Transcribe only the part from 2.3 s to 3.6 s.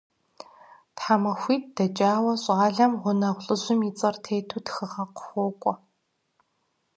щӀалэм гъунэгъу